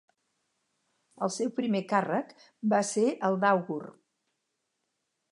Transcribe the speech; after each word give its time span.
El 1.25 1.31
seu 1.35 1.51
primer 1.59 1.81
càrrec 1.91 2.31
va 2.73 2.79
ser 2.93 3.03
el 3.29 3.37
d'àugur. 3.43 3.79